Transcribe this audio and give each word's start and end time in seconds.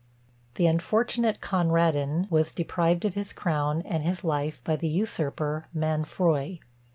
The 0.55 0.65
unfortunate 0.65 1.41
Conradin 1.41 2.25
was 2.31 2.53
deprived 2.55 3.05
of 3.05 3.13
his 3.13 3.33
crown 3.33 3.83
and 3.83 4.01
his 4.01 4.23
life 4.23 4.59
by 4.63 4.75
the 4.75 4.87
usurper 4.87 5.67
Mainfroy. 5.75 6.57